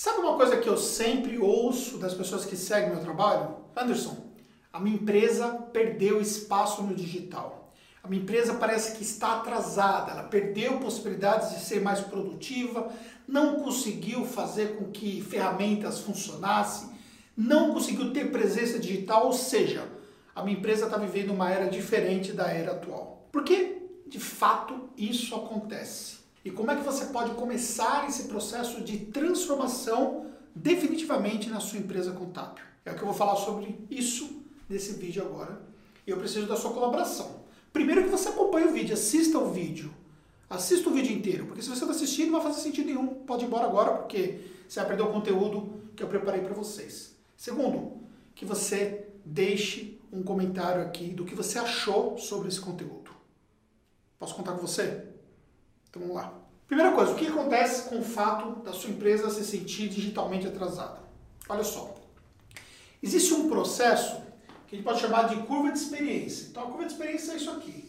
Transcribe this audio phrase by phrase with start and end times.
[0.00, 3.56] Sabe uma coisa que eu sempre ouço das pessoas que seguem meu trabalho?
[3.76, 4.16] Anderson,
[4.72, 7.72] a minha empresa perdeu espaço no digital.
[8.00, 12.92] A minha empresa parece que está atrasada, ela perdeu possibilidades de ser mais produtiva,
[13.26, 16.90] não conseguiu fazer com que ferramentas funcionassem,
[17.36, 19.84] não conseguiu ter presença digital, ou seja,
[20.32, 23.26] a minha empresa está vivendo uma era diferente da era atual.
[23.32, 26.17] Por que de fato isso acontece?
[26.48, 30.24] E como é que você pode começar esse processo de transformação
[30.54, 32.64] definitivamente na sua empresa contábil?
[32.86, 35.60] É o que eu vou falar sobre isso nesse vídeo agora.
[36.06, 37.44] E eu preciso da sua colaboração.
[37.70, 39.92] Primeiro que você acompanhe o vídeo, assista o vídeo.
[40.48, 43.08] Assista o vídeo inteiro, porque se você não assistir não vai fazer sentido nenhum.
[43.08, 47.14] Pode ir embora agora, porque você vai perder o conteúdo que eu preparei para vocês.
[47.36, 48.00] Segundo,
[48.34, 53.10] que você deixe um comentário aqui do que você achou sobre esse conteúdo.
[54.18, 55.17] Posso contar com você?
[55.90, 56.32] Então vamos lá.
[56.66, 61.00] Primeira coisa, o que acontece com o fato da sua empresa se sentir digitalmente atrasada?
[61.48, 61.94] Olha só.
[63.02, 64.20] Existe um processo
[64.66, 66.48] que a gente pode chamar de curva de experiência.
[66.48, 67.88] Então a curva de experiência é isso aqui.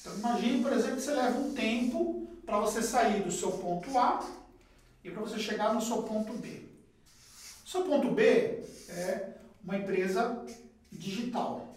[0.00, 3.96] Então imagine, por exemplo, que você leva um tempo para você sair do seu ponto
[3.96, 4.28] A
[5.04, 6.62] e para você chegar no seu ponto B.
[7.64, 8.24] O seu ponto B
[8.88, 10.44] é uma empresa
[10.90, 11.72] digital.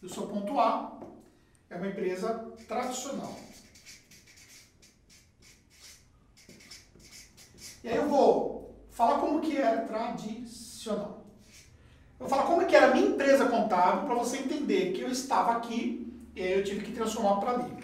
[0.00, 1.00] E o seu ponto A
[1.74, 3.36] é uma empresa tradicional.
[7.82, 11.26] E aí eu vou falar como que era tradicional.
[12.18, 15.08] Eu vou falar como que era a minha empresa contábil para você entender que eu
[15.08, 17.76] estava aqui e aí eu tive que transformar para ali.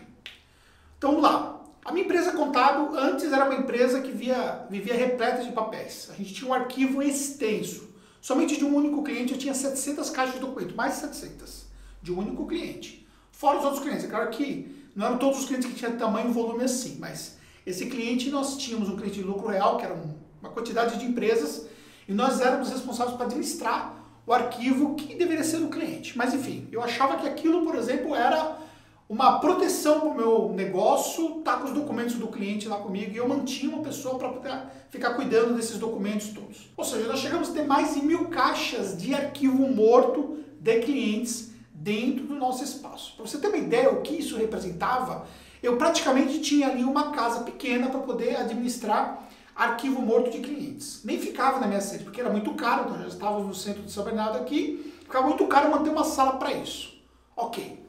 [0.96, 1.60] Então vamos lá.
[1.84, 6.08] A minha empresa contábil antes era uma empresa que via, vivia repleta de papéis.
[6.10, 7.90] A gente tinha um arquivo extenso.
[8.20, 11.66] Somente de um único cliente eu tinha 700 caixas de documento, mais de 700,
[12.02, 12.99] de um único cliente.
[13.40, 14.04] Fora os outros clientes.
[14.04, 17.38] É claro que não eram todos os clientes que tinham tamanho e volume assim, mas
[17.64, 19.98] esse cliente nós tínhamos um cliente de lucro real, que era
[20.42, 21.66] uma quantidade de empresas,
[22.06, 26.18] e nós éramos responsáveis para administrar o arquivo que deveria ser do cliente.
[26.18, 28.58] Mas enfim, eu achava que aquilo, por exemplo, era
[29.08, 33.16] uma proteção para o meu negócio, tá com os documentos do cliente lá comigo, e
[33.16, 36.68] eu mantinha uma pessoa para ficar cuidando desses documentos todos.
[36.76, 41.49] Ou seja, nós chegamos a ter mais de mil caixas de arquivo morto de clientes
[41.80, 43.16] dentro do nosso espaço.
[43.16, 45.26] Para você ter uma ideia o que isso representava,
[45.62, 49.26] eu praticamente tinha ali uma casa pequena para poder administrar
[49.56, 51.00] arquivo morto de clientes.
[51.04, 53.90] Nem ficava na minha sede, porque era muito caro, nós já estávamos no centro de
[53.90, 56.94] São Bernardo aqui, ficava muito caro manter uma sala para isso.
[57.34, 57.82] Ok.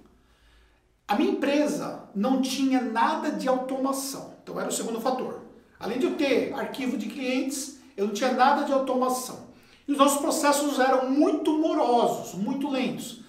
[1.07, 5.41] A minha empresa não tinha nada de automação, então era o segundo fator.
[5.77, 9.51] Além de eu ter arquivo de clientes, eu não tinha nada de automação.
[9.85, 13.20] E os nossos processos eram muito morosos, muito lentos.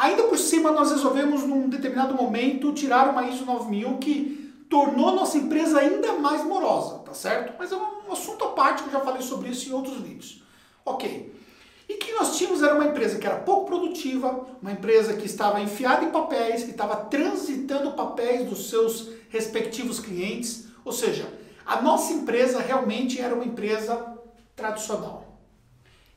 [0.00, 5.36] Ainda por cima, nós resolvemos, num determinado momento, tirar uma ISO 9000 que tornou nossa
[5.36, 7.52] empresa ainda mais morosa, tá certo?
[7.58, 10.42] Mas é um assunto à parte que eu já falei sobre isso em outros vídeos.
[10.86, 11.38] Ok.
[11.86, 15.60] E que nós tínhamos era uma empresa que era pouco produtiva, uma empresa que estava
[15.60, 20.66] enfiada em papéis, que estava transitando papéis dos seus respectivos clientes.
[20.82, 21.30] Ou seja,
[21.66, 24.16] a nossa empresa realmente era uma empresa
[24.56, 25.36] tradicional.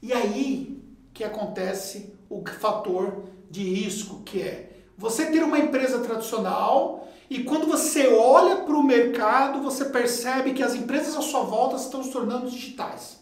[0.02, 0.82] E aí
[1.14, 7.68] que acontece o fator de risco, que é você ter uma empresa tradicional e quando
[7.68, 12.12] você olha para o mercado, você percebe que as empresas à sua volta estão se
[12.12, 13.20] tornando digitais.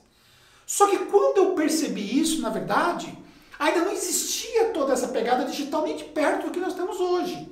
[0.66, 3.14] Só que quando eu percebi isso, na verdade,
[3.60, 7.52] ainda não existia toda essa pegada digital nem de perto do que nós temos hoje.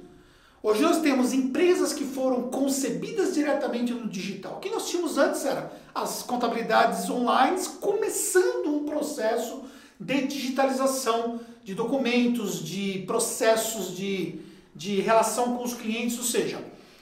[0.64, 4.54] Hoje nós temos empresas que foram concebidas diretamente no digital.
[4.54, 9.64] O que nós tínhamos antes era as contabilidades online começando um processo
[10.00, 14.40] de digitalização de documentos, de processos de,
[14.74, 16.60] de relação com os clientes, ou seja,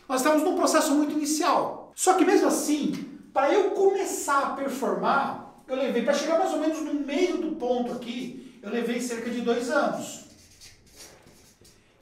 [0.09, 1.93] nós estamos num processo muito inicial.
[1.95, 2.91] Só que mesmo assim,
[3.31, 7.55] para eu começar a performar, eu levei, para chegar mais ou menos no meio do
[7.55, 10.25] ponto aqui, eu levei cerca de dois anos.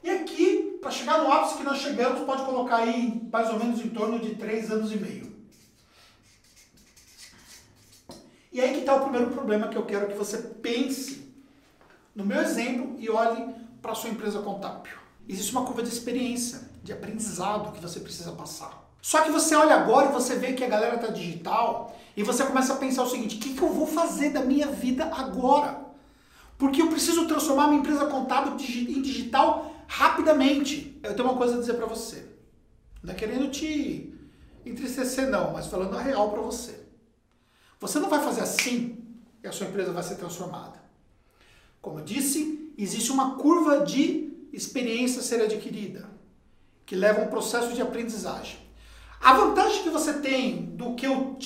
[0.02, 3.80] E aqui, para chegar no ápice que nós chegamos, pode colocar aí mais ou menos
[3.80, 5.32] em torno de três anos e meio.
[8.50, 11.25] E aí que está o primeiro problema que eu quero que você pense
[12.16, 14.94] no meu exemplo e olhe para sua empresa contábil.
[15.28, 18.84] Existe uma curva de experiência, de aprendizado que você precisa passar.
[19.02, 22.44] Só que você olha agora e você vê que a galera está digital e você
[22.44, 25.84] começa a pensar o seguinte: o que, que eu vou fazer da minha vida agora?
[26.56, 30.98] Porque eu preciso transformar minha empresa contábil em digital rapidamente.
[31.02, 32.26] Eu tenho uma coisa a dizer para você.
[33.02, 34.12] Não é querendo te
[34.64, 36.80] entristecer, não, mas falando a real para você.
[37.78, 39.04] Você não vai fazer assim
[39.44, 40.85] e a sua empresa vai ser transformada.
[41.86, 46.10] Como eu disse, existe uma curva de experiência a ser adquirida,
[46.84, 48.58] que leva a um processo de aprendizagem.
[49.20, 51.38] A vantagem que você tem do que eu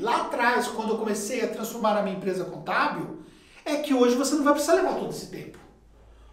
[0.00, 3.18] lá atrás, quando eu comecei a transformar a minha empresa contábil,
[3.64, 5.58] é que hoje você não vai precisar levar todo esse tempo.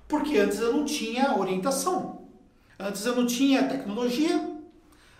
[0.08, 2.24] Porque antes eu não tinha orientação.
[2.80, 4.58] Antes eu não tinha tecnologia.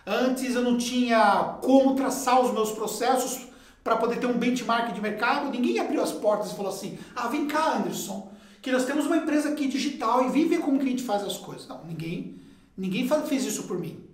[0.04, 3.46] Antes eu não tinha como traçar os meus processos
[3.86, 5.48] para poder ter um benchmark de mercado.
[5.48, 9.16] Ninguém abriu as portas e falou assim: ah, vem cá, Anderson, que nós temos uma
[9.16, 11.68] empresa aqui digital e vem ver como que a gente faz as coisas.
[11.68, 12.34] Não, ninguém,
[12.76, 14.04] ninguém fez isso por mim.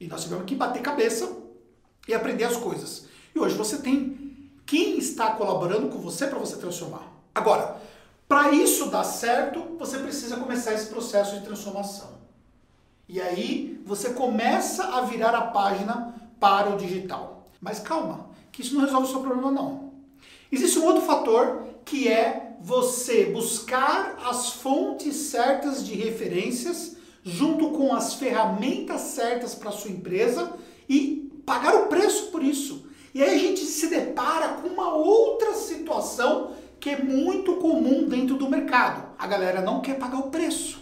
[0.00, 1.30] E nós tivemos que bater cabeça
[2.08, 3.06] e aprender as coisas.
[3.32, 7.06] E hoje você tem quem está colaborando com você para você transformar.
[7.32, 7.80] Agora,
[8.26, 12.18] para isso dar certo, você precisa começar esse processo de transformação.
[13.08, 17.46] E aí você começa a virar a página para o digital.
[17.60, 18.29] Mas calma,
[18.60, 19.90] que isso não resolve o seu problema não.
[20.52, 27.94] Existe um outro fator que é você buscar as fontes certas de referências junto com
[27.94, 30.52] as ferramentas certas para sua empresa
[30.88, 32.86] e pagar o preço por isso.
[33.14, 38.36] E aí a gente se depara com uma outra situação que é muito comum dentro
[38.36, 39.14] do mercado.
[39.18, 40.80] A galera não quer pagar o preço.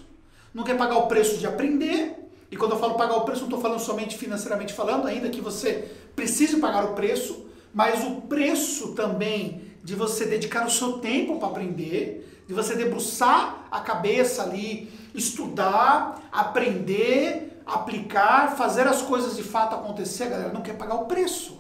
[0.53, 2.29] Não quer pagar o preço de aprender.
[2.51, 5.41] E quando eu falo pagar o preço, não estou falando somente financeiramente falando, ainda que
[5.41, 11.39] você precise pagar o preço, mas o preço também de você dedicar o seu tempo
[11.39, 19.43] para aprender, de você debruçar a cabeça ali, estudar, aprender, aplicar, fazer as coisas de
[19.43, 21.59] fato acontecer, a galera não quer pagar o preço.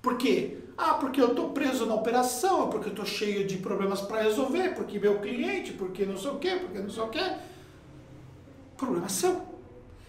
[0.00, 0.58] Por quê?
[0.76, 4.74] Ah, porque eu estou preso na operação, porque eu estou cheio de problemas para resolver,
[4.74, 7.32] porque meu cliente, porque não sei o quê, porque não sei o quê.
[8.78, 9.42] Problema seu.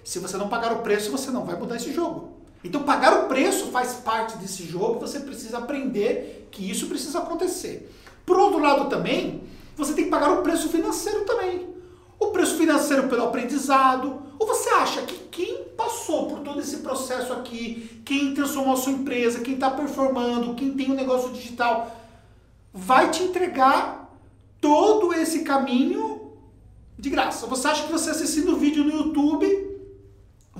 [0.04, 2.41] Se você não pagar o preço, você não vai mudar esse jogo.
[2.64, 7.92] Então, pagar o preço faz parte desse jogo, você precisa aprender que isso precisa acontecer.
[8.26, 9.44] Por outro lado, também,
[9.76, 11.70] você tem que pagar o preço financeiro também.
[12.20, 14.22] O preço financeiro pelo aprendizado.
[14.38, 18.92] Ou você acha que quem passou por todo esse processo aqui, quem transformou a sua
[18.92, 21.96] empresa, quem está performando, quem tem um negócio digital,
[22.72, 24.16] vai te entregar
[24.60, 26.34] todo esse caminho
[26.98, 27.48] de graça?
[27.48, 29.71] Você acha que você assistindo o vídeo no YouTube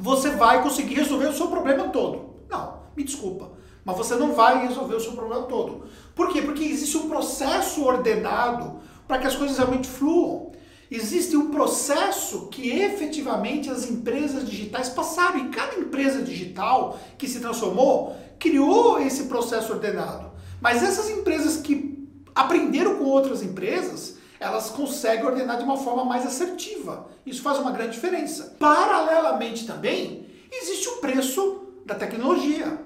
[0.02, 2.32] você vai conseguir resolver o seu problema todo.
[2.50, 3.52] Não, me desculpa,
[3.86, 5.84] mas você não vai resolver o seu problema todo.
[6.16, 6.42] Por quê?
[6.42, 10.52] Porque existe um processo ordenado para que as coisas realmente fluam.
[10.90, 17.40] Existe um processo que efetivamente as empresas digitais passaram e cada empresa digital que se
[17.40, 20.32] transformou criou esse processo ordenado.
[20.60, 26.26] Mas essas empresas que aprenderam com outras empresas, elas conseguem ordenar de uma forma mais
[26.26, 27.08] assertiva.
[27.24, 28.56] Isso faz uma grande diferença.
[28.58, 32.80] Paralelamente também, existe o preço da tecnologia.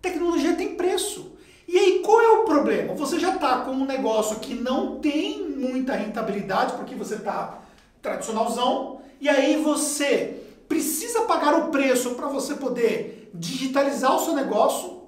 [0.00, 1.32] Tecnologia tem preço.
[1.68, 2.94] E aí, qual é o problema?
[2.94, 7.58] Você já está com um negócio que não tem muita rentabilidade, porque você está
[8.00, 15.03] tradicionalzão, e aí você precisa pagar o preço para você poder digitalizar o seu negócio.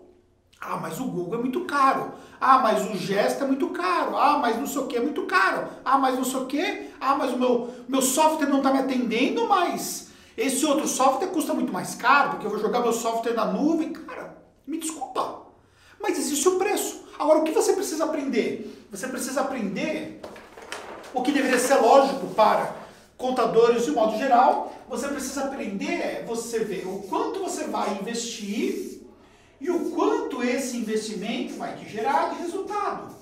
[0.69, 2.15] Ah, mas o Google é muito caro.
[2.41, 4.17] Ah, mas o gesto é muito caro.
[4.17, 5.69] Ah, mas não sei o que é muito caro.
[5.85, 6.91] Ah, mas não sei o que.
[7.01, 10.09] Ah, mas o meu, meu software não está me atendendo mais.
[10.37, 13.93] Esse outro software custa muito mais caro, porque eu vou jogar meu software na nuvem.
[13.93, 14.37] Cara,
[14.67, 15.43] me desculpa.
[16.01, 17.05] Mas existe o preço.
[17.17, 18.87] Agora, o que você precisa aprender?
[18.91, 20.21] Você precisa aprender
[21.15, 22.75] o que deveria ser lógico para
[23.17, 24.75] contadores de modo geral.
[24.89, 28.96] Você precisa aprender, é você ver o quanto você vai investir
[29.61, 33.14] e o quanto esse investimento vai te gerar de resultado.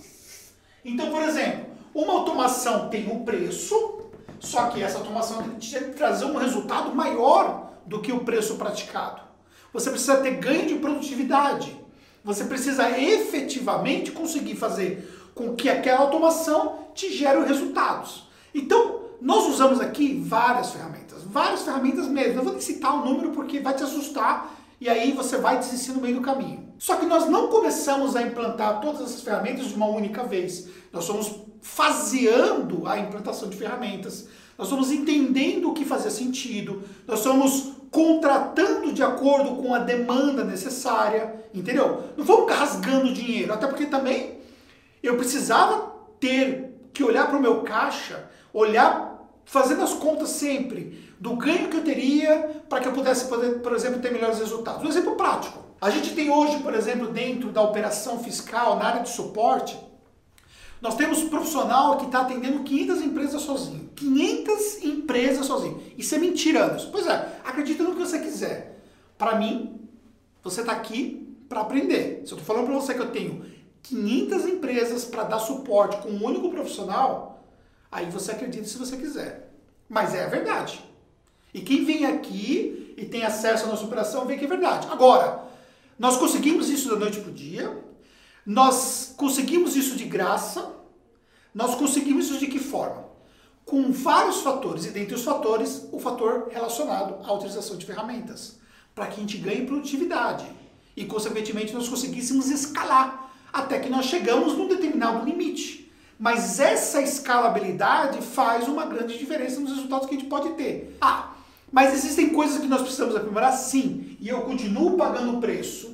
[0.84, 4.00] Então, por exemplo, uma automação tem um preço,
[4.40, 9.22] só que essa automação tem que trazer um resultado maior do que o preço praticado.
[9.72, 11.76] Você precisa ter ganho de produtividade.
[12.24, 18.28] Você precisa efetivamente conseguir fazer com que aquela automação te gere resultados.
[18.54, 22.40] Então, nós usamos aqui várias ferramentas, várias ferramentas mesmo.
[22.40, 24.54] Eu vou citar o número porque vai te assustar
[24.84, 26.68] e aí você vai desistir no meio do caminho.
[26.78, 30.68] Só que nós não começamos a implantar todas essas ferramentas de uma única vez.
[30.92, 34.28] Nós somos faseando a implantação de ferramentas.
[34.58, 36.82] Nós somos entendendo o que fazia sentido.
[37.06, 42.02] Nós somos contratando de acordo com a demanda necessária, entendeu?
[42.14, 44.34] Não vamos rasgando dinheiro, até porque também
[45.02, 49.14] eu precisava ter que olhar para o meu caixa, olhar
[49.46, 53.72] fazendo as contas sempre do ganho que eu teria para que eu pudesse, poder, por
[53.72, 54.84] exemplo, ter melhores resultados.
[54.84, 55.58] Um exemplo prático.
[55.80, 59.74] A gente tem hoje, por exemplo, dentro da operação fiscal, na área de suporte,
[60.82, 63.88] nós temos um profissional que está atendendo 500 empresas sozinho.
[63.96, 65.82] 500 empresas sozinho.
[65.96, 66.90] Isso é mentira, Anderson.
[66.92, 68.82] Pois é, acredita no que você quiser.
[69.16, 69.80] Para mim,
[70.42, 72.20] você está aqui para aprender.
[72.26, 73.46] Se eu estou falando para você que eu tenho
[73.82, 77.46] 500 empresas para dar suporte com um único profissional,
[77.90, 79.50] aí você acredita se você quiser.
[79.88, 80.92] Mas é a verdade.
[81.54, 84.88] E quem vem aqui e tem acesso à nossa operação vê que é verdade.
[84.90, 85.44] Agora,
[85.98, 87.84] nós conseguimos isso da noite para o dia.
[88.44, 90.72] Nós conseguimos isso de graça.
[91.54, 93.04] Nós conseguimos isso de que forma?
[93.64, 98.58] Com vários fatores, e dentre os fatores, o fator relacionado à utilização de ferramentas,
[98.94, 100.44] para que a gente ganhe produtividade
[100.96, 105.92] e, consequentemente, nós conseguíssemos escalar até que nós chegamos num determinado limite.
[106.18, 110.96] Mas essa escalabilidade faz uma grande diferença nos resultados que a gente pode ter.
[111.00, 111.33] Ah,
[111.74, 113.50] mas existem coisas que nós precisamos aprimorar?
[113.50, 114.16] Sim.
[114.20, 115.92] E eu continuo pagando o preço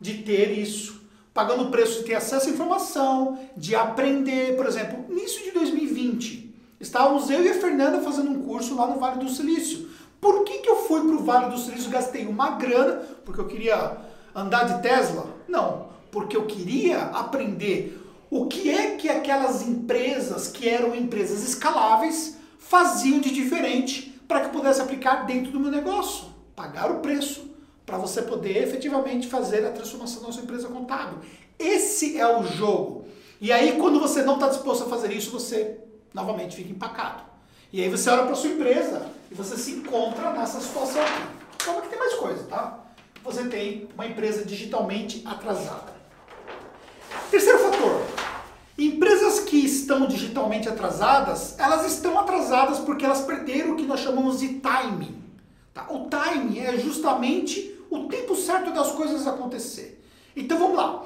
[0.00, 1.02] de ter isso.
[1.34, 4.56] Pagando o preço de ter acesso à informação, de aprender.
[4.56, 8.98] Por exemplo, início de 2020, estávamos eu e a Fernanda fazendo um curso lá no
[8.98, 9.90] Vale do Silício.
[10.18, 13.02] Por que, que eu fui para o Vale do Silício gastei uma grana?
[13.22, 13.98] Porque eu queria
[14.34, 15.26] andar de Tesla?
[15.46, 15.88] Não.
[16.10, 23.20] Porque eu queria aprender o que é que aquelas empresas que eram empresas escaláveis faziam
[23.20, 27.48] de diferente para que pudesse aplicar dentro do meu negócio, pagar o preço
[27.86, 31.20] para você poder efetivamente fazer a transformação da sua empresa contábil.
[31.58, 33.08] Esse é o jogo.
[33.40, 35.78] E aí, quando você não está disposto a fazer isso, você
[36.12, 37.22] novamente fica empacado.
[37.72, 41.38] E aí você olha para sua empresa e você se encontra nessa situação aqui.
[41.82, 42.84] Que tem mais coisa, tá?
[43.22, 45.97] Você tem uma empresa digitalmente atrasada.
[48.78, 54.38] Empresas que estão digitalmente atrasadas, elas estão atrasadas porque elas perderam o que nós chamamos
[54.38, 55.20] de timing.
[55.74, 55.88] Tá?
[55.90, 60.00] O timing é justamente o tempo certo das coisas acontecer.
[60.36, 61.04] Então vamos lá.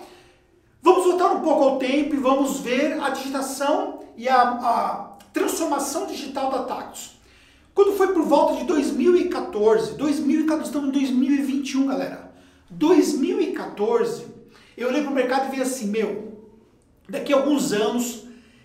[0.82, 6.06] Vamos voltar um pouco ao tempo e vamos ver a digitação e a, a transformação
[6.06, 7.12] digital da Tactus.
[7.74, 12.34] Quando foi por volta de 2014, 2014 estamos em 2021, galera.
[12.68, 14.26] 2014,
[14.76, 16.31] eu olhei para o mercado e vi assim, meu,
[17.08, 18.24] daqui a alguns anos,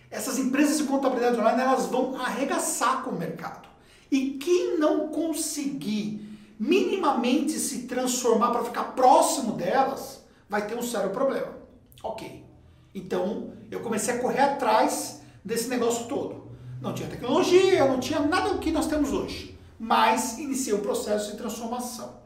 [0.10, 3.68] essas empresas de contabilidade online elas vão arregaçar com o mercado.
[4.12, 6.26] E quem não conseguir
[6.60, 11.56] minimamente se transformar para ficar próximo delas, vai ter um sério problema.
[12.02, 12.44] Ok.
[12.96, 16.48] Então eu comecei a correr atrás desse negócio todo.
[16.82, 21.32] Não tinha tecnologia, não tinha nada do que nós temos hoje, mas iniciei o processo
[21.32, 22.18] de transformação.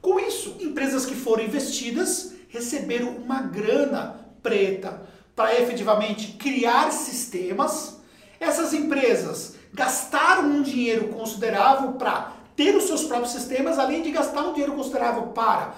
[0.00, 8.00] Com isso, empresas que foram investidas receberam uma grana preta para efetivamente criar sistemas.
[8.38, 14.42] Essas empresas gastaram um dinheiro considerável para ter os seus próprios sistemas, além de gastar
[14.42, 15.74] um dinheiro considerável para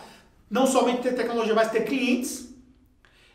[0.51, 2.49] não somente ter tecnologia, mas ter clientes.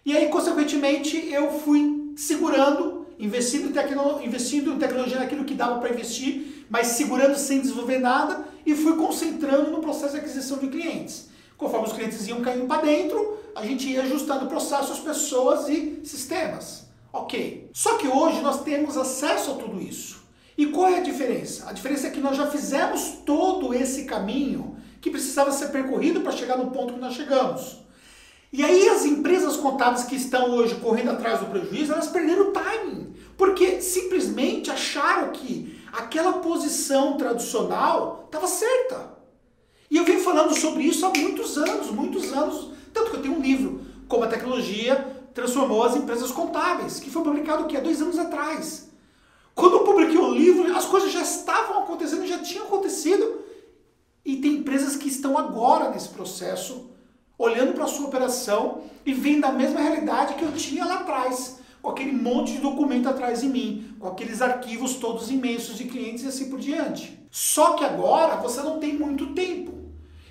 [0.06, 5.80] E aí, consequentemente, eu fui segurando, investindo em, tecno, investindo em tecnologia naquilo que dava
[5.80, 10.68] para investir, mas segurando sem desenvolver nada e fui concentrando no processo de aquisição de
[10.68, 11.30] clientes.
[11.58, 16.88] Conforme os clientes iam caindo para dentro, a gente ia ajustando processos, pessoas e sistemas.
[17.12, 17.70] Ok.
[17.74, 20.20] Só que hoje nós temos acesso a tudo isso.
[20.58, 21.70] E qual é a diferença?
[21.70, 26.32] A diferença é que nós já fizemos todo esse caminho que precisava ser percorrido para
[26.32, 27.80] chegar no ponto que nós chegamos.
[28.52, 32.52] E aí as empresas contábeis que estão hoje correndo atrás do prejuízo, elas perderam o
[32.52, 39.18] timing, porque simplesmente acharam que aquela posição tradicional estava certa.
[39.90, 42.72] E eu venho falando sobre isso há muitos anos, muitos anos.
[43.00, 47.24] Tanto que eu tenho um livro, Como a Tecnologia Transformou as Empresas Contábeis, que foi
[47.24, 48.90] publicado aqui há dois anos atrás.
[49.56, 53.40] Quando eu publiquei o livro, as coisas já estavam acontecendo, já tinham acontecido.
[54.26, 56.90] E tem empresas que estão agora nesse processo,
[57.38, 61.60] olhando para a sua operação e vendo a mesma realidade que eu tinha lá atrás,
[61.82, 66.26] com aquele monte de documento atrás de mim, com aqueles arquivos todos imensos de clientes
[66.26, 67.18] e assim por diante.
[67.32, 69.72] Só que agora você não tem muito tempo.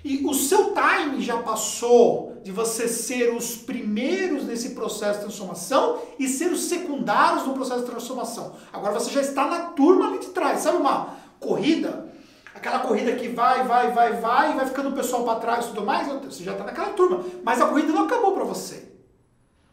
[0.03, 6.01] E o seu time já passou de você ser os primeiros nesse processo de transformação
[6.17, 8.55] e ser os secundários no processo de transformação.
[8.71, 10.61] Agora você já está na turma ali de trás.
[10.61, 12.09] Sabe uma corrida?
[12.53, 15.67] Aquela corrida que vai, vai, vai, vai, e vai ficando o pessoal para trás e
[15.69, 16.07] tudo mais.
[16.23, 17.23] Você já está naquela turma.
[17.43, 18.91] Mas a corrida não acabou para você.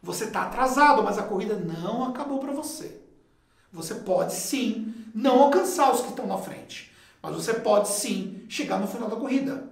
[0.02, 3.00] Você está atrasado, mas a corrida não acabou para você.
[3.72, 6.92] Você pode sim não alcançar os que estão na frente.
[7.20, 9.68] Mas você pode sim chegar no final da corrida.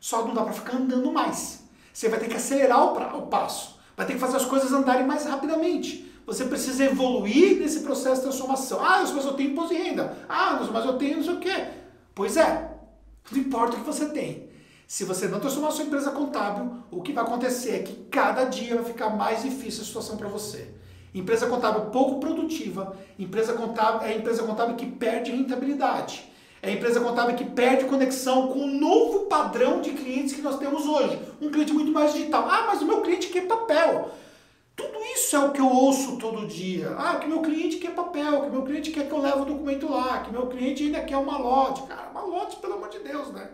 [0.00, 1.61] Só não dá para ficar andando mais.
[1.92, 3.78] Você vai ter que acelerar o, o passo.
[3.96, 6.10] Vai ter que fazer as coisas andarem mais rapidamente.
[6.26, 8.80] Você precisa evoluir nesse processo de transformação.
[8.82, 10.16] Ah, mas eu tenho imposto de renda.
[10.28, 11.66] Ah, mas eu tenho não sei o quê.
[12.14, 12.70] Pois é,
[13.30, 14.50] não importa o que você tem.
[14.86, 18.74] Se você não transformar sua empresa contábil, o que vai acontecer é que cada dia
[18.74, 20.74] vai ficar mais difícil a situação para você.
[21.14, 26.30] Empresa contábil pouco produtiva, empresa contábil é empresa contábil que perde rentabilidade.
[26.62, 30.60] É a empresa contábil que perde conexão com o novo padrão de clientes que nós
[30.60, 31.20] temos hoje.
[31.40, 32.46] Um cliente muito mais digital.
[32.48, 34.12] Ah, mas o meu cliente quer papel.
[34.76, 36.94] Tudo isso é o que eu ouço todo dia.
[36.96, 39.90] Ah, que meu cliente quer papel, que meu cliente quer que eu leve o documento
[39.90, 41.82] lá, que meu cliente ainda quer uma lote.
[41.82, 43.50] Cara, uma lote, pelo amor de Deus, né?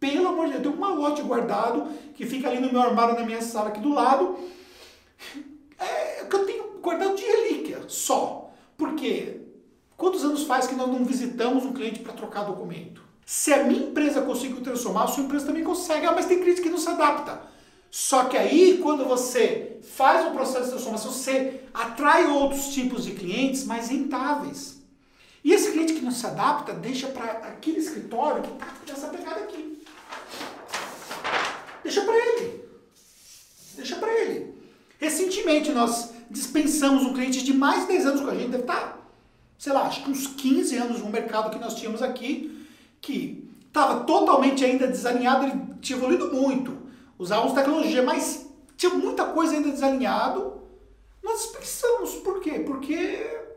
[0.00, 3.14] Pelo amor de Deus, eu tenho uma lote guardado que fica ali no meu armário,
[3.14, 4.36] na minha sala aqui do lado.
[5.78, 8.50] É o que eu tenho guardado de relíquia, só.
[8.76, 9.39] Porque
[10.50, 13.02] faz que nós não visitamos um cliente para trocar documento?
[13.24, 16.06] Se a minha empresa conseguiu transformar, a sua empresa também consegue.
[16.06, 17.40] Ah, mas tem cliente que não se adapta.
[17.88, 23.12] Só que aí, quando você faz o processo de transformação, você atrai outros tipos de
[23.12, 24.80] clientes mais rentáveis.
[25.44, 29.40] E esse cliente que não se adapta, deixa para aquele escritório que está nessa pegada
[29.40, 29.82] aqui.
[31.84, 32.64] Deixa para ele.
[33.76, 34.54] Deixa para ele.
[34.98, 38.80] Recentemente nós dispensamos um cliente de mais de 10 anos com a gente, deve estar,
[38.80, 38.99] tá,
[39.60, 42.66] sei lá, acho que uns 15 anos no mercado que nós tínhamos aqui,
[42.98, 46.78] que estava totalmente ainda desalinhado, ele tinha evoluído muito.
[47.18, 50.62] Usávamos tecnologia, mas tinha muita coisa ainda desalinhado.
[51.22, 52.14] Nós dispensamos.
[52.14, 52.60] Por quê?
[52.60, 53.52] Porque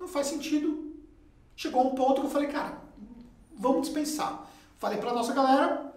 [0.00, 0.90] não faz sentido.
[1.54, 2.78] Chegou um ponto que eu falei, cara,
[3.54, 4.46] vamos dispensar.
[4.78, 5.92] Falei para nossa galera,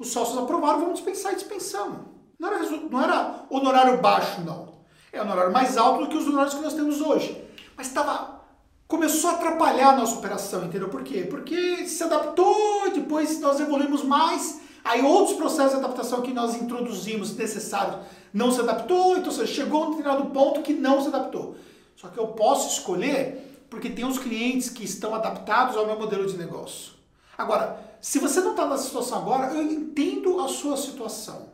[0.00, 2.00] os sócios aprovaram, vamos dispensar e dispensamos.
[2.40, 4.74] Não era, não era honorário baixo, não.
[5.12, 7.40] É honorário mais alto do que os honorários que nós temos hoje.
[7.76, 8.35] Mas estava.
[8.88, 10.88] Começou a atrapalhar a nossa operação, entendeu?
[10.88, 11.26] Por quê?
[11.28, 17.36] Porque se adaptou, depois nós evoluímos mais, aí outros processos de adaptação que nós introduzimos
[17.36, 17.96] necessários
[18.32, 21.56] não se adaptou, então chegou a um determinado ponto que não se adaptou.
[21.96, 26.26] Só que eu posso escolher porque tem os clientes que estão adaptados ao meu modelo
[26.26, 26.92] de negócio.
[27.36, 31.48] Agora, se você não está nessa situação agora, eu entendo a sua situação.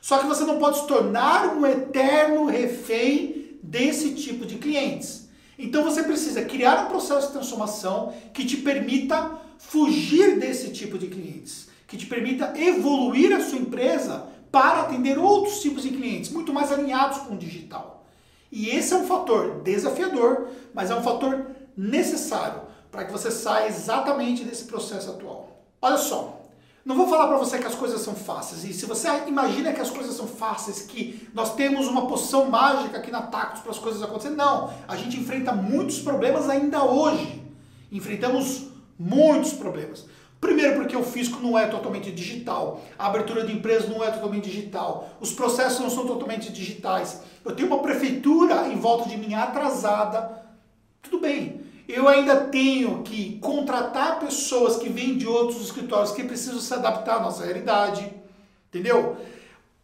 [0.00, 5.23] Só que você não pode se tornar um eterno refém desse tipo de clientes.
[5.58, 11.06] Então você precisa criar um processo de transformação que te permita fugir desse tipo de
[11.06, 16.52] clientes, que te permita evoluir a sua empresa para atender outros tipos de clientes, muito
[16.52, 18.04] mais alinhados com o digital.
[18.50, 21.46] E esse é um fator desafiador, mas é um fator
[21.76, 25.64] necessário para que você saia exatamente desse processo atual.
[25.82, 26.33] Olha só,
[26.84, 28.62] não vou falar para você que as coisas são fáceis.
[28.64, 32.98] E se você imagina que as coisas são fáceis, que nós temos uma poção mágica
[32.98, 34.70] aqui na Tacos para as coisas acontecerem, não.
[34.86, 37.42] A gente enfrenta muitos problemas ainda hoje.
[37.90, 40.04] Enfrentamos muitos problemas.
[40.44, 44.44] Primeiro porque o fisco não é totalmente digital, a abertura de empresas não é totalmente
[44.44, 47.22] digital, os processos não são totalmente digitais.
[47.42, 50.44] Eu tenho uma prefeitura em volta de mim atrasada.
[51.00, 56.60] Tudo bem, eu ainda tenho que contratar pessoas que vêm de outros escritórios que precisam
[56.60, 58.10] se adaptar à nossa realidade,
[58.68, 59.16] entendeu?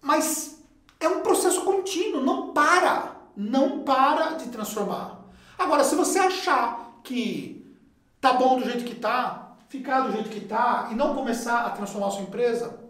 [0.01, 0.63] Mas
[0.99, 5.21] é um processo contínuo, não para, não para de transformar.
[5.59, 7.77] Agora, se você achar que
[8.21, 11.71] tá bom do jeito que tá, ficar do jeito que tá e não começar a
[11.71, 12.81] transformar a sua empresa,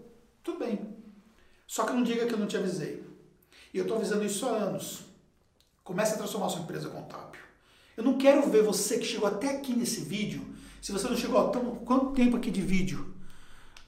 [0.43, 0.97] tudo bem.
[1.67, 3.05] Só que não diga que eu não te avisei.
[3.73, 5.05] E eu estou avisando isso há anos.
[5.85, 7.30] Comece a transformar a sua empresa contábil.
[8.01, 10.41] Eu não quero ver você que chegou até aqui nesse vídeo.
[10.81, 13.15] Se você não chegou, estamos com quanto tempo aqui de vídeo?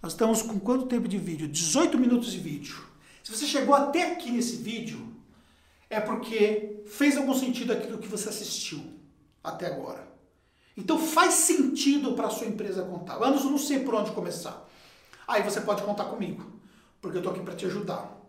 [0.03, 1.49] Nós estamos com quanto tempo de vídeo?
[1.49, 2.77] 18 minutos de vídeo.
[3.25, 5.17] Se você chegou até aqui nesse vídeo,
[5.89, 8.85] é porque fez algum sentido aquilo que você assistiu
[9.43, 10.07] até agora.
[10.77, 13.15] Então faz sentido para a sua empresa contar.
[13.15, 14.69] Eu não sei por onde começar.
[15.27, 16.61] Aí você pode contar comigo,
[17.01, 18.22] porque eu estou aqui para te ajudar.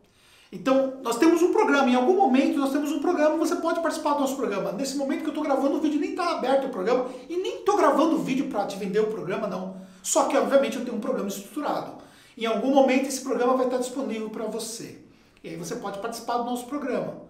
[0.54, 4.13] Então, nós temos um programa, em algum momento nós temos um programa, você pode participar
[4.13, 4.72] do nosso programa.
[4.72, 7.56] Nesse momento que eu estou gravando o vídeo, nem está aberto o programa, e nem
[7.56, 9.78] estou gravando o vídeo para te vender o programa, não.
[10.04, 11.94] Só que, obviamente, eu tenho um programa estruturado.
[12.38, 15.00] Em algum momento esse programa vai estar disponível para você.
[15.44, 17.24] E aí você pode participar do nosso programa.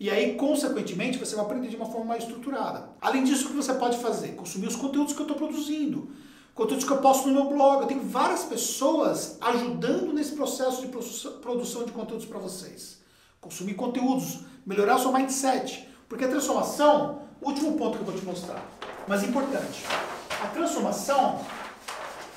[0.00, 2.88] E aí, consequentemente, você vai aprender de uma forma mais estruturada.
[2.98, 4.36] Além disso, o que você pode fazer?
[4.36, 6.08] Consumir os conteúdos que eu estou produzindo
[6.54, 7.82] conteúdos que eu posto no meu blog.
[7.82, 13.02] Eu tenho várias pessoas ajudando nesse processo de produção de conteúdos para vocês.
[13.40, 15.88] Consumir conteúdos, melhorar o seu mindset.
[16.08, 18.64] Porque a transformação, último ponto que eu vou te mostrar,
[19.08, 19.84] mas importante.
[20.42, 21.44] A transformação,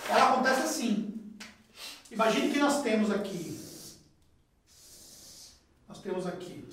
[0.10, 1.14] ela acontece assim.
[2.10, 3.60] Imagine que nós temos aqui,
[5.88, 6.66] nós temos aqui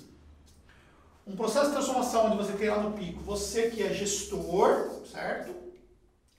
[1.27, 5.64] um processo de transformação onde você tem lá no pico, você que é gestor, certo?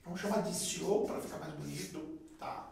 [0.07, 1.99] Vamos chamar de CEO para ficar mais bonito.
[2.39, 2.69] Tá?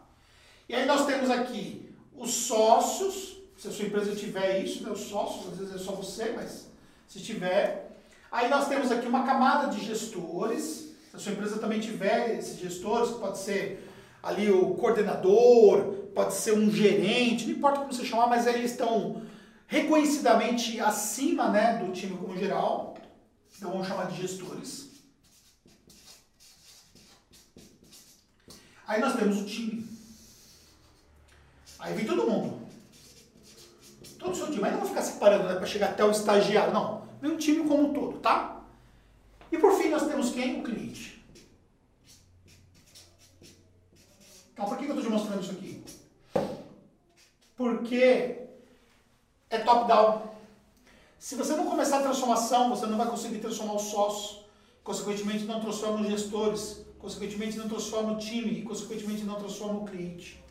[0.68, 5.00] E aí nós temos aqui os sócios, se a sua empresa tiver isso, né, os
[5.00, 6.68] sócios, às vezes é só você, mas
[7.06, 7.94] se tiver.
[8.32, 12.58] Aí nós temos aqui uma camada de gestores, se a sua empresa também tiver esses
[12.58, 13.86] gestores, pode ser
[14.22, 19.22] ali o coordenador, pode ser um gerente, não importa como você chamar, mas eles estão
[19.66, 22.96] reconhecidamente acima né, do time como geral,
[23.56, 24.95] então vamos chamar de gestores.
[28.86, 29.86] Aí nós temos o time.
[31.78, 32.66] Aí vem todo mundo.
[34.18, 34.64] Todo o seu time.
[34.64, 36.72] Aí não vou ficar separando né, para chegar até o estagiário.
[36.72, 37.06] Não.
[37.20, 38.62] Vem o time como um todo, tá?
[39.50, 40.60] E por fim nós temos quem?
[40.60, 41.24] O cliente.
[44.52, 45.84] Então por que eu estou te mostrando isso aqui?
[47.56, 48.38] Porque
[49.50, 50.22] é top-down.
[51.18, 54.44] Se você não começar a transformação, você não vai conseguir transformar os sócios.
[54.84, 59.84] consequentemente não transforma os gestores, consequentemente não transforma o time e consequentemente não transforma o
[59.84, 60.42] cliente.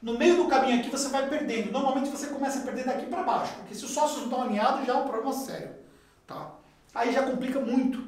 [0.00, 1.70] No meio do caminho aqui você vai perdendo.
[1.70, 4.86] Normalmente você começa a perder daqui para baixo, porque se os sócios não estão alinhados
[4.86, 5.72] já é um problema sério.
[6.26, 6.52] Tá?
[6.94, 8.02] Aí já complica muito.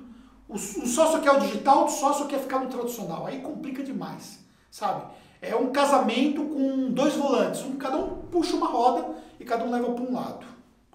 [0.49, 3.27] O, o sócio quer o digital, o sócio quer ficar no tradicional.
[3.27, 4.39] Aí complica demais,
[4.71, 5.13] sabe?
[5.43, 7.61] É um casamento com dois volantes.
[7.61, 10.47] Um, cada um puxa uma roda e cada um leva para um lado.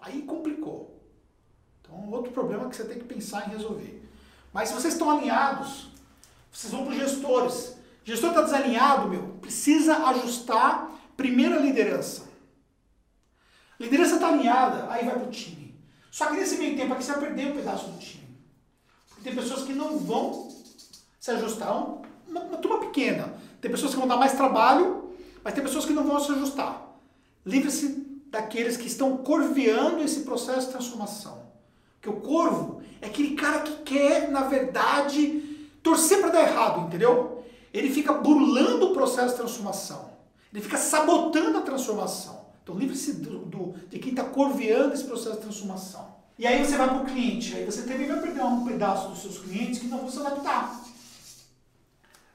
[0.01, 0.99] Aí complicou.
[1.79, 4.01] Então, outro problema que você tem que pensar em resolver.
[4.51, 5.91] Mas se vocês estão alinhados,
[6.51, 7.77] vocês vão para os gestores.
[8.03, 12.29] O gestor está desalinhado, meu, precisa ajustar primeiro a liderança.
[13.79, 15.75] A liderança está alinhada, aí vai para o time.
[16.11, 18.37] Só que nesse meio tempo aqui você vai perder um pedaço do time.
[19.09, 20.49] Porque tem pessoas que não vão
[21.19, 21.73] se ajustar.
[22.27, 23.33] Uma, uma turma pequena.
[23.61, 26.95] Tem pessoas que vão dar mais trabalho, mas tem pessoas que não vão se ajustar.
[27.45, 31.41] Livre-se daqueles que estão corveando esse processo de transformação.
[31.93, 35.50] Porque o corvo é aquele cara que quer, na verdade,
[35.83, 37.41] torcer para dar errado, entendeu?
[37.73, 40.11] ele fica burlando o processo de transformação.
[40.53, 42.41] Ele fica sabotando a transformação.
[42.63, 46.15] Então livre-se de quem está corveando esse processo de transformação.
[46.37, 47.55] E aí você vai para o cliente.
[47.55, 50.81] Aí você também vai perder um pedaço dos seus clientes que não vão se adaptar.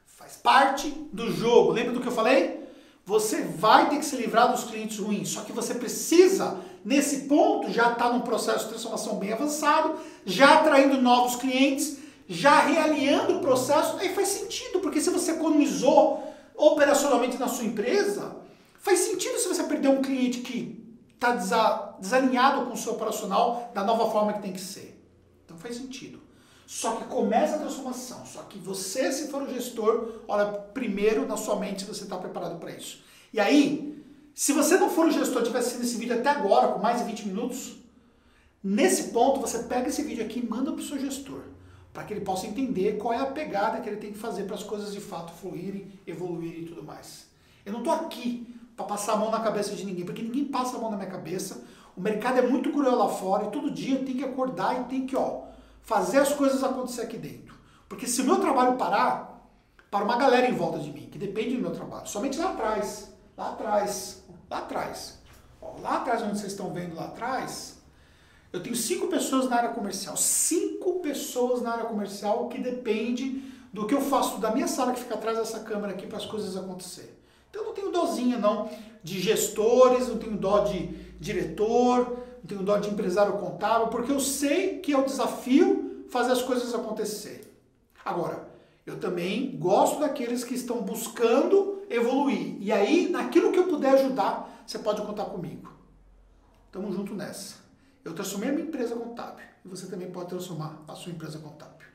[0.07, 1.73] Faz parte do jogo.
[1.73, 2.65] Lembra do que eu falei?
[3.05, 5.29] Você vai ter que se livrar dos clientes ruins.
[5.29, 9.97] Só que você precisa, nesse ponto, já estar tá num processo de transformação bem avançado,
[10.25, 11.99] já atraindo novos clientes
[12.29, 18.37] já realinhando o processo, aí faz sentido, porque se você economizou operacionalmente na sua empresa,
[18.81, 20.85] faz sentido se você perder um cliente que
[21.15, 25.01] está desalinhado com o seu operacional da nova forma que tem que ser.
[25.45, 26.21] Então faz sentido.
[26.67, 28.27] Só que começa a transformação.
[28.27, 32.17] Só que você, se for o gestor, olha primeiro na sua mente se você está
[32.17, 33.05] preparado para isso.
[33.33, 36.81] E aí, se você não for o gestor, tiver assistindo esse vídeo até agora, com
[36.81, 37.77] mais de 20 minutos,
[38.63, 41.43] nesse ponto você pega esse vídeo aqui e manda para o seu gestor
[41.97, 44.55] para que ele possa entender qual é a pegada que ele tem que fazer para
[44.55, 47.27] as coisas de fato fluírem, evoluírem e tudo mais.
[47.65, 50.77] Eu não estou aqui para passar a mão na cabeça de ninguém, porque ninguém passa
[50.77, 51.65] a mão na minha cabeça.
[51.97, 55.07] O mercado é muito cruel lá fora e todo dia tenho que acordar e tenho
[55.07, 55.45] que ó,
[55.81, 57.55] fazer as coisas acontecer aqui dentro.
[57.89, 59.49] Porque se o meu trabalho parar,
[59.91, 63.11] para uma galera em volta de mim, que depende do meu trabalho, somente lá atrás,
[63.35, 65.19] lá atrás, lá atrás.
[65.63, 67.79] Ó, lá atrás, onde vocês estão vendo lá atrás,
[68.57, 70.17] eu tenho cinco pessoas na área comercial.
[70.17, 75.01] Cinco pessoas na área comercial que depende do que eu faço da minha sala que
[75.01, 77.11] fica atrás dessa câmera aqui para as coisas acontecerem.
[77.51, 78.71] Então eu não tenho dozinha não
[79.03, 80.87] de gestores, não tenho dó de
[81.21, 86.33] diretor, não tenho dó de empresário contábil, porque eu sei que é o desafio fazer
[86.33, 87.55] as coisas acontecer.
[88.03, 88.49] Agora,
[88.87, 92.57] eu também gosto daqueles que estão buscando evoluir.
[92.59, 95.71] E aí, naquilo que eu puder ajudar, você pode contar comigo.
[96.73, 97.66] Tamo junto nessa.
[98.07, 101.89] Eu transformei a minha empresa contábil e você também pode transformar a sua empresa contábil.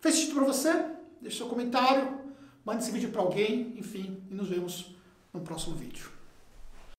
[0.00, 0.72] Fez sentido para você?
[1.20, 2.20] Deixe seu comentário,
[2.64, 4.94] mande esse vídeo para alguém, enfim, e nos vemos
[5.32, 6.08] no próximo vídeo.